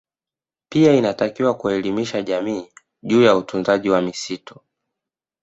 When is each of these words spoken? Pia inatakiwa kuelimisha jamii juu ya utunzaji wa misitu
Pia 0.69 0.93
inatakiwa 0.93 1.53
kuelimisha 1.53 2.21
jamii 2.21 2.69
juu 3.03 3.21
ya 3.23 3.35
utunzaji 3.35 3.89
wa 3.89 4.01
misitu 4.01 4.59